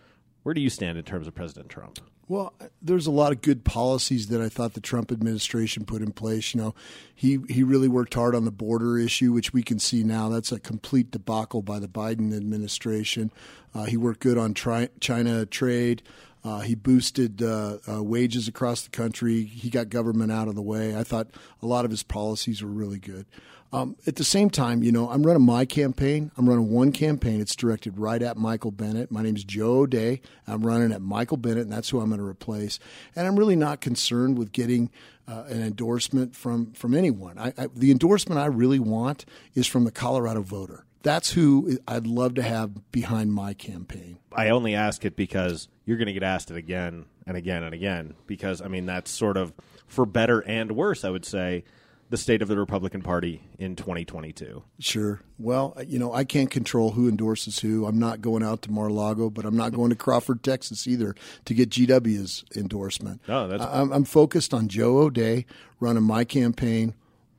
[0.43, 1.99] Where do you stand in terms of President Trump?
[2.29, 6.11] Well, there's a lot of good policies that I thought the Trump administration put in
[6.11, 6.53] place.
[6.53, 6.75] You know,
[7.15, 10.27] he he really worked hard on the border issue, which we can see now.
[10.27, 13.31] That's a complete debacle by the Biden administration.
[13.73, 16.03] Uh, he worked good on tri- China trade.
[16.43, 19.43] Uh, he boosted uh, uh, wages across the country.
[19.43, 20.95] He got government out of the way.
[20.95, 21.27] I thought
[21.61, 23.25] a lot of his policies were really good.
[23.73, 26.31] Um, at the same time, you know, I'm running my campaign.
[26.37, 27.41] I'm running one campaign.
[27.41, 29.11] It's directed right at Michael Bennet.
[29.11, 30.21] My name is Joe O'Dea.
[30.47, 32.79] I'm running at Michael Bennet, and that's who I'm going to replace.
[33.13, 34.89] And I'm really not concerned with getting
[35.27, 37.37] uh, an endorsement from from anyone.
[37.37, 40.85] I, I, the endorsement I really want is from the Colorado voter.
[41.07, 44.17] That's who I'd love to have behind my campaign.
[44.33, 47.73] I only ask it because you're going to get asked it again and again and
[47.73, 48.15] again.
[48.25, 49.53] Because I mean, that's sort of
[49.87, 51.05] for better and worse.
[51.05, 51.63] I would say
[52.09, 54.63] the state of the Republican Party in 2022?
[54.79, 55.21] Sure.
[55.39, 57.85] Well, uh, you know, I can't control who endorses who.
[57.85, 61.15] I'm not going out to Mar-a-Lago, but I'm not going to Crawford, Texas either
[61.45, 63.21] to get GW's endorsement.
[63.29, 65.45] Oh, that's- I- I'm, I'm focused on Joe O'Dea
[65.79, 66.95] running my campaign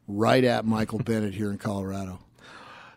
[0.07, 2.21] right at Michael Bennet here in Colorado.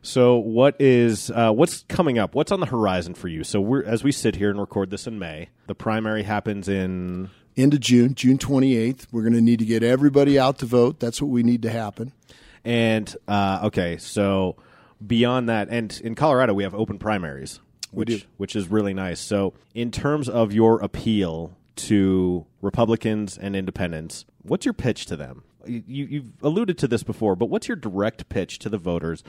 [0.03, 2.33] So, what is uh, what's coming up?
[2.33, 3.43] What's on the horizon for you?
[3.43, 5.49] So, we're as we sit here and record this in May.
[5.67, 9.07] The primary happens in End of June, June 28th.
[9.11, 10.99] We're going to need to get everybody out to vote.
[10.99, 12.13] That's what we need to happen.
[12.65, 13.97] and uh, okay.
[13.97, 14.55] So
[15.05, 17.59] beyond that, and in Colorado we have open primaries,
[17.91, 19.19] which which is really nice.
[19.19, 25.43] So in terms of your appeal to Republicans and Independents, what's your pitch to them?
[25.65, 29.23] You, you've alluded to this before, but what's your direct pitch to the voters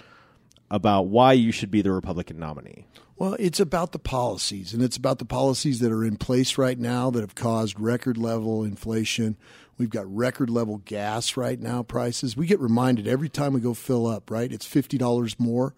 [0.72, 2.87] about why you should be the Republican nominee?
[3.16, 6.78] Well, it's about the policies, and it's about the policies that are in place right
[6.78, 9.37] now that have caused record level inflation.
[9.76, 12.38] We've got record level gas right now prices.
[12.38, 14.50] We get reminded every time we go fill up, right?
[14.50, 15.74] It's $50 more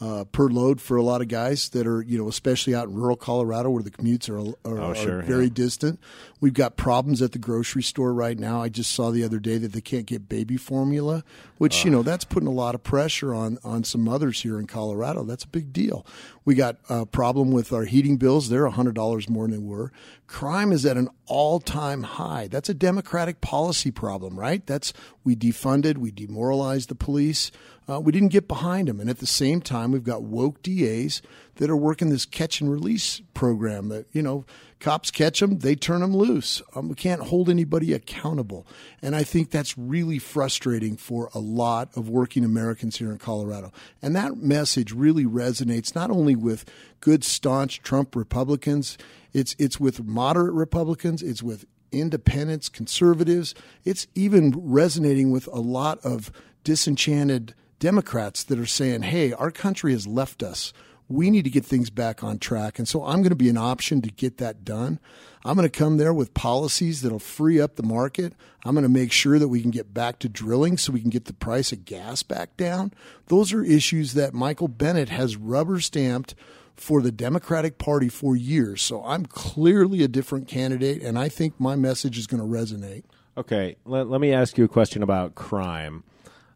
[0.00, 2.94] uh, per load for a lot of guys that are, you know, especially out in
[2.94, 5.50] rural Colorado where the commutes are, are, Oh, sure, are very yeah.
[5.54, 5.98] distant.
[6.40, 8.62] We've got problems at the grocery store right now.
[8.62, 11.24] I just saw the other day that they can't get baby formula,
[11.56, 14.66] which you know that's putting a lot of pressure on on some mothers here in
[14.68, 15.24] Colorado.
[15.24, 16.06] That's a big deal.
[16.44, 19.90] We got a problem with our heating bills; they're hundred dollars more than they were.
[20.28, 22.46] Crime is at an all time high.
[22.46, 24.64] That's a Democratic policy problem, right?
[24.64, 24.92] That's
[25.24, 27.50] we defunded, we demoralized the police.
[27.88, 31.22] Uh, we didn't get behind them, and at the same time, we've got woke DAs
[31.56, 33.88] that are working this catch and release program.
[33.88, 34.44] That you know,
[34.78, 36.60] cops catch them, they turn them loose.
[36.74, 38.66] Um, we can't hold anybody accountable,
[39.00, 43.72] and I think that's really frustrating for a lot of working Americans here in Colorado.
[44.02, 46.66] And that message really resonates not only with
[47.00, 48.98] good, staunch Trump Republicans.
[49.32, 51.22] It's it's with moderate Republicans.
[51.22, 53.54] It's with independents, conservatives.
[53.84, 56.30] It's even resonating with a lot of
[56.64, 60.72] disenchanted Democrats that are saying, hey, our country has left us.
[61.08, 62.78] We need to get things back on track.
[62.78, 65.00] And so I'm going to be an option to get that done.
[65.42, 68.34] I'm going to come there with policies that'll free up the market.
[68.64, 71.08] I'm going to make sure that we can get back to drilling so we can
[71.08, 72.92] get the price of gas back down.
[73.28, 76.34] Those are issues that Michael Bennet has rubber stamped
[76.76, 78.82] for the Democratic Party for years.
[78.82, 83.04] So I'm clearly a different candidate, and I think my message is going to resonate.
[83.36, 86.04] Okay, let, let me ask you a question about crime.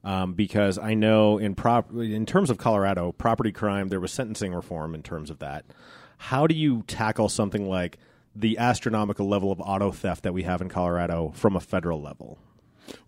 [0.04, 4.52] Um, because I know in prop in terms of Colorado property crime, there was sentencing
[4.52, 5.64] reform in terms of that.
[6.18, 7.98] How do you tackle something like
[8.34, 12.38] the astronomical level of auto theft that we have in Colorado from a federal level?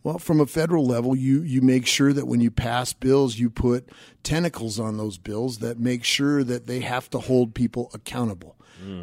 [0.03, 3.51] Well, from a federal level, you you make sure that when you pass bills, you
[3.51, 3.89] put
[4.23, 8.57] tentacles on those bills that make sure that they have to hold people accountable.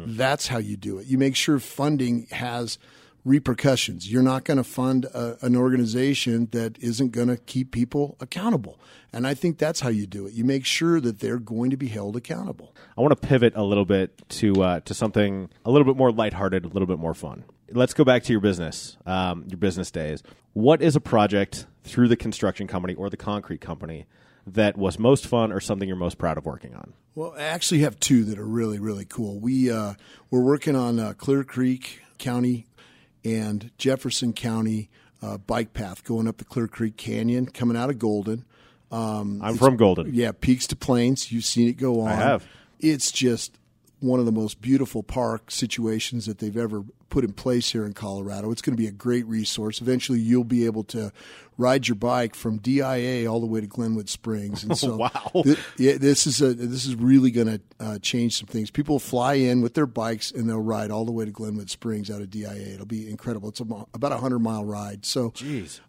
[0.06, 1.06] That's how you do it.
[1.08, 2.78] You make sure funding has
[3.24, 4.10] repercussions.
[4.10, 8.78] You're not going to fund a, an organization that isn't going to keep people accountable.
[9.12, 10.32] And I think that's how you do it.
[10.32, 12.74] You make sure that they're going to be held accountable.
[12.96, 16.10] I want to pivot a little bit to uh, to something a little bit more
[16.10, 17.44] lighthearted, a little bit more fun.
[17.70, 20.22] Let's go back to your business, um, your business days.
[20.52, 24.06] What is a project through the construction company or the concrete company
[24.46, 26.92] that was most fun or something you're most proud of working on?
[27.14, 29.38] Well, I actually have two that are really, really cool.
[29.38, 29.94] We uh,
[30.30, 32.66] we're working on uh, Clear Creek County
[33.24, 34.90] and Jefferson County
[35.22, 38.44] uh, bike path going up the Clear Creek Canyon, coming out of Golden.
[38.90, 40.12] Um, I'm from Golden.
[40.12, 41.32] yeah, peaks to plains.
[41.32, 42.08] You've seen it go on.
[42.08, 42.46] I have.
[42.80, 43.58] It's just
[44.00, 47.92] one of the most beautiful park situations that they've ever put in place here in
[47.92, 48.50] Colorado.
[48.50, 49.80] It's going to be a great resource.
[49.80, 51.12] Eventually, you'll be able to
[51.62, 54.64] ride your bike from DIA all the way to Glenwood Springs.
[54.64, 55.30] And so, Wow.
[55.44, 58.70] thi- yeah, this is a this is really going to uh, change some things.
[58.70, 62.10] People fly in with their bikes and they'll ride all the way to Glenwood Springs
[62.10, 62.74] out of DIA.
[62.74, 63.48] It'll be incredible.
[63.48, 65.04] It's a, about a hundred mile ride.
[65.06, 65.32] So,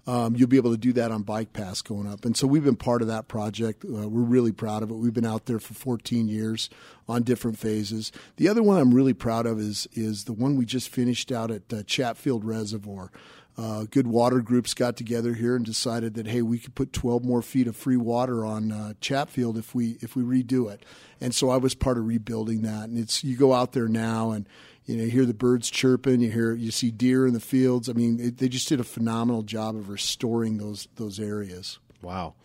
[0.08, 2.26] um, you'll be able to do that on Bike Pass going up.
[2.26, 3.84] And so we've been part of that project.
[3.84, 4.96] Uh, we're really proud of it.
[4.96, 6.70] We've been out there for 14 years
[7.08, 8.12] on different phases.
[8.38, 11.52] The other one I'm really proud of is is the one we just finished out
[11.52, 13.12] at uh, Chatfield Reservoir.
[13.56, 17.24] Uh, good water groups got together here and decided that hey, we could put 12
[17.24, 20.84] more feet of free water on uh, Chatfield if we if we redo it.
[21.22, 22.90] And so I was part of rebuilding that.
[22.90, 24.48] And it's you go out there now and
[24.86, 26.22] you know, you hear the birds chirping.
[26.22, 27.90] You hear, you see deer in the fields.
[27.90, 31.80] I mean, it, they just did a phenomenal job of restoring those those areas.
[32.02, 32.36] Wow.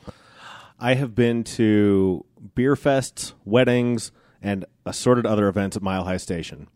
[0.79, 6.69] I have been to beer fests, weddings, and assorted other events at Mile High Station.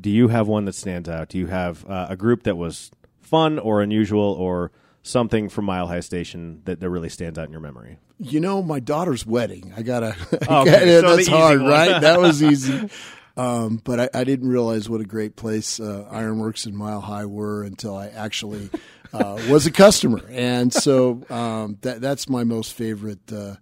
[0.00, 1.28] Do you have one that stands out?
[1.28, 2.90] Do you have uh, a group that was
[3.26, 4.70] fun or unusual or
[5.02, 7.98] something from Mile High Station that, that really stands out in your memory?
[8.18, 9.72] You know, my daughter's wedding.
[9.76, 10.16] I gotta.
[10.48, 11.70] Okay, yeah, so that's hard, one.
[11.70, 12.00] right?
[12.00, 12.88] That was easy.
[13.36, 17.26] Um, but I, I didn't realize what a great place uh, Ironworks and Mile High
[17.26, 18.70] were until I actually
[19.12, 23.20] uh, was a customer, and so um, that that's my most favorite.
[23.30, 23.56] Uh,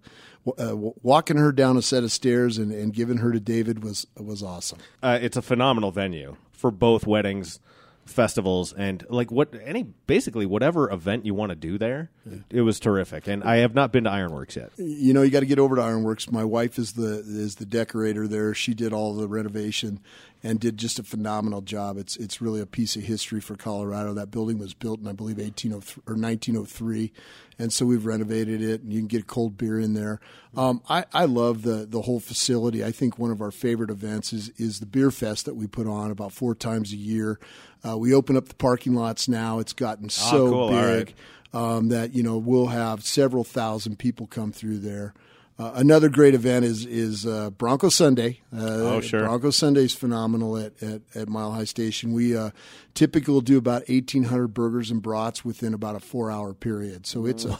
[0.45, 3.83] w- uh, walking her down a set of stairs and, and giving her to David
[3.83, 4.79] was was awesome.
[5.03, 7.59] Uh, it's a phenomenal venue for both weddings,
[8.05, 12.09] festivals, and like what any basically whatever event you want to do there.
[12.49, 14.71] It was terrific, and I have not been to Ironworks yet.
[14.77, 16.31] you know, you got to get over to Ironworks.
[16.31, 18.53] My wife is the is the decorator there.
[18.53, 19.99] She did all the renovation
[20.45, 21.97] and did just a phenomenal job.
[21.97, 24.13] It's it's really a piece of history for Colorado.
[24.13, 27.11] That building was built in I believe 1803 or 1903,
[27.57, 28.83] and so we've renovated it.
[28.83, 30.19] And you can get a cold beer in there.
[30.55, 32.85] Um, I I love the the whole facility.
[32.85, 35.87] I think one of our favorite events is is the beer fest that we put
[35.87, 37.39] on about four times a year.
[37.83, 39.57] Uh, we open up the parking lots now.
[39.57, 40.69] It's gotten so cool.
[40.69, 41.15] Big
[41.55, 45.15] um, that you know we'll have several thousand people come through there.
[45.57, 48.41] Uh, another great event is is uh, Bronco Sunday.
[48.53, 48.59] Uh,
[48.95, 49.21] Oh, sure.
[49.21, 52.11] Bronco Sunday is phenomenal at, at, at Mile High Station.
[52.11, 52.49] We uh,
[52.93, 57.05] typically will do about eighteen hundred burgers and brats within about a four hour period.
[57.07, 57.57] So it's a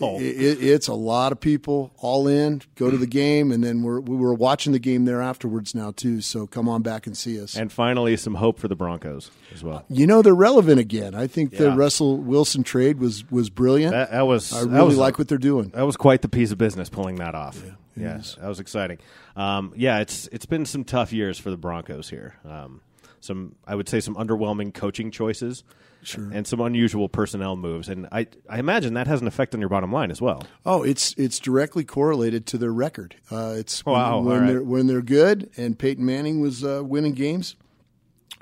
[0.00, 2.62] it, it- it's a lot of people all in.
[2.74, 5.92] Go to the game, and then we're we were watching the game there afterwards now
[5.92, 6.20] too.
[6.22, 7.56] So come on back and see us.
[7.56, 9.84] And finally, some hope for the Broncos as well.
[9.88, 11.14] you know they're relevant again.
[11.14, 13.92] I think the Russell Wilson trade was was brilliant.
[13.92, 15.68] That, that was I really was- like what they're doing.
[15.76, 17.62] That was quite the piece of business pulling that off.
[17.96, 18.98] Yeah, that was exciting.
[19.36, 22.34] Um, yeah, it's it's been some tough years for the Broncos here.
[22.44, 22.80] Um,
[23.20, 25.64] some I would say some underwhelming coaching choices,
[26.02, 26.28] Sure.
[26.32, 29.68] and some unusual personnel moves, and I I imagine that has an effect on your
[29.70, 30.42] bottom line as well.
[30.66, 33.16] Oh, it's it's directly correlated to their record.
[33.30, 34.46] Uh, it's when- Wow, when, all right.
[34.48, 37.56] they're when they're good, and Peyton Manning was uh, winning games,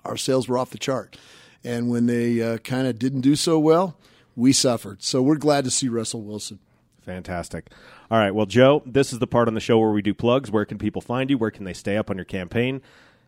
[0.05, 1.17] our sales were off the chart,
[1.63, 3.97] and when they uh, kind of didn't do so well,
[4.37, 5.03] we suffered.
[5.03, 6.59] So we're glad to see Russell Wilson.
[7.05, 7.71] Fantastic.
[8.11, 10.51] All right, well, Joe, this is the part on the show where we do plugs.
[10.51, 11.37] Where can people find you?
[11.37, 12.81] Where can they stay up on your campaign?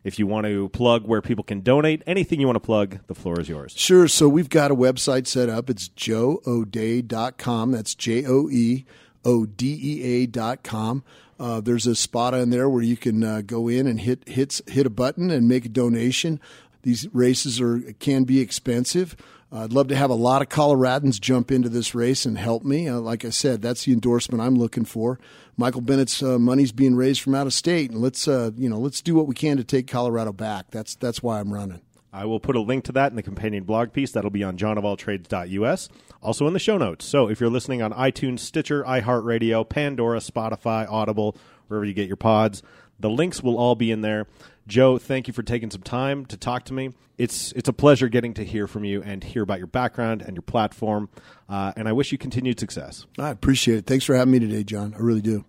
[0.03, 3.15] If you want to plug where people can donate, anything you want to plug, the
[3.15, 3.75] floor is yours.
[3.77, 4.07] Sure.
[4.07, 5.69] So we've got a website set up.
[5.69, 7.73] It's joeodea.com.
[7.73, 8.85] That's J O E
[9.25, 11.03] O D E A dot com.
[11.41, 14.63] Uh, there's a spot on there where you can uh, go in and hit hits
[14.69, 16.41] hit a button and make a donation.
[16.83, 19.17] These races are can be expensive.
[19.53, 22.65] Uh, I'd love to have a lot of Coloradans jump into this race and help
[22.65, 22.89] me.
[22.89, 25.19] Uh, like I said, that's the endorsement I'm looking for.
[25.57, 28.79] Michael Bennet's uh, money's being raised from out of state, and let's uh, you know
[28.79, 30.71] let's do what we can to take Colorado back.
[30.71, 31.81] That's that's why I'm running.
[32.13, 34.13] I will put a link to that in the companion blog piece.
[34.13, 35.89] That'll be on johnofalltrades.us,
[36.23, 37.05] also in the show notes.
[37.05, 41.37] So if you're listening on iTunes, Stitcher, iHeartRadio, Pandora, Spotify, Audible,
[41.69, 42.63] wherever you get your pods,
[42.99, 44.27] the links will all be in there.
[44.67, 46.93] Joe, thank you for taking some time to talk to me.
[47.19, 50.35] It's it's a pleasure getting to hear from you and hear about your background and
[50.35, 51.09] your platform.
[51.49, 53.07] Uh, and I wish you continued success.
[53.19, 53.87] I appreciate it.
[53.87, 54.95] Thanks for having me today, John.
[54.95, 55.45] I really do.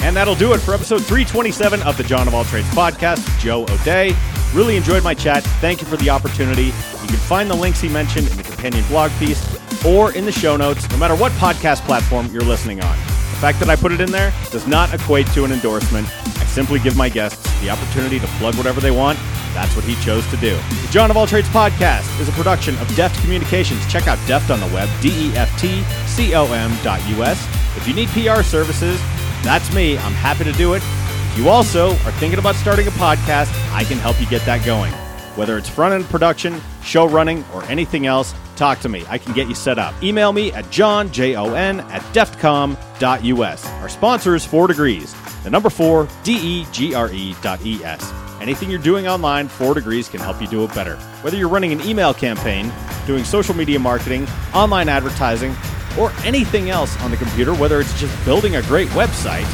[0.00, 3.62] And that'll do it for episode 327 of the John of All Trades podcast Joe
[3.62, 4.14] O'Dea.
[4.54, 5.42] Really enjoyed my chat.
[5.60, 6.66] Thank you for the opportunity.
[6.66, 9.42] You can find the links he mentioned in the companion blog piece
[9.84, 13.13] or in the show notes, no matter what podcast platform you're listening on.
[13.44, 16.08] Fact that I put it in there does not equate to an endorsement.
[16.40, 19.18] I simply give my guests the opportunity to plug whatever they want.
[19.52, 20.56] That's what he chose to do.
[20.56, 23.86] The John of All Trades podcast is a production of Deft Communications.
[23.92, 27.46] Check out Deft on the web, D E F T C O M dot US.
[27.76, 28.98] If you need PR services,
[29.42, 29.98] that's me.
[29.98, 30.82] I'm happy to do it.
[30.82, 34.64] If you also are thinking about starting a podcast, I can help you get that
[34.64, 34.94] going.
[35.36, 39.04] Whether it's front end production, show running, or anything else, talk to me.
[39.08, 39.94] I can get you set up.
[40.02, 43.66] Email me at john, J O N, at deftcom.us.
[43.66, 45.14] Our sponsor is 4 Degrees.
[45.42, 48.12] The number 4, D E G R E dot E S.
[48.40, 50.96] Anything you're doing online, 4 Degrees can help you do it better.
[51.22, 52.72] Whether you're running an email campaign,
[53.06, 55.54] doing social media marketing, online advertising,
[55.98, 59.46] or anything else on the computer, whether it's just building a great website,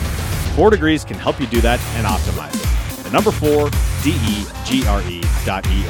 [0.56, 3.04] 4 Degrees can help you do that and optimize it.
[3.04, 3.70] The number 4,
[4.02, 5.84] D E G R E dot E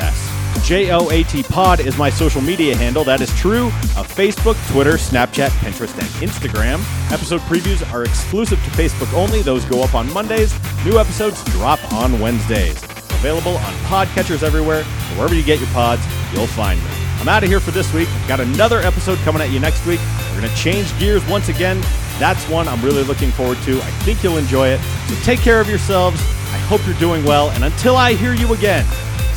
[0.65, 3.05] J O A T Pod is my social media handle.
[3.05, 6.81] That is true of Facebook, Twitter, Snapchat, Pinterest, and Instagram.
[7.11, 9.43] Episode previews are exclusive to Facebook only.
[9.43, 10.55] Those go up on Mondays.
[10.85, 12.83] New episodes drop on Wednesdays.
[13.21, 14.85] Available on podcatchers everywhere.
[15.17, 16.91] Wherever you get your pods, you'll find me.
[17.21, 18.09] I'm out of here for this week.
[18.09, 20.01] I've got another episode coming at you next week.
[20.31, 21.79] We're going to change gears once again.
[22.19, 23.77] That's one I'm really looking forward to.
[23.77, 24.81] I think you'll enjoy it.
[25.09, 26.19] So take care of yourselves.
[26.21, 27.51] I hope you're doing well.
[27.51, 28.87] And until I hear you again,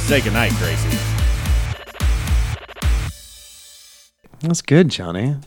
[0.04, 0.98] say goodnight, Gracie.
[4.42, 5.38] That's good, Johnny.